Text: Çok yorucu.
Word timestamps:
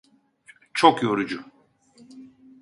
Çok 0.73 1.03
yorucu. 1.03 1.43